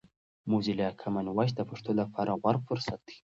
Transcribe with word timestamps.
موزیلا 0.51 0.89
کامن 1.01 1.25
وایس 1.29 1.51
د 1.55 1.61
پښتو 1.69 1.91
لپاره 1.99 2.37
غوره 2.41 2.59
فرصت 2.67 2.99
دی. 3.07 3.17